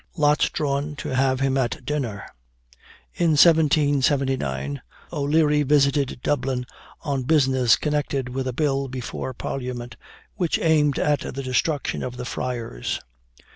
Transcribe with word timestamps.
LOTS 0.17 0.49
DRAWN 0.49 0.95
TO 0.95 1.09
HAVE 1.09 1.41
HIM 1.41 1.57
AT 1.59 1.85
DINNER 1.85 2.23
In 3.13 3.33
1779, 3.37 4.81
O'Leary 5.13 5.61
visited 5.61 6.19
Dublin 6.23 6.65
on 7.01 7.21
business 7.21 7.75
connected 7.75 8.27
with 8.29 8.47
a 8.47 8.53
bill 8.53 8.87
before 8.87 9.35
parliament, 9.35 9.97
which 10.33 10.57
aimed 10.57 10.97
at 10.97 11.19
the 11.19 11.43
destruction 11.43 12.01
of 12.01 12.17
the 12.17 12.25
friars. 12.25 12.99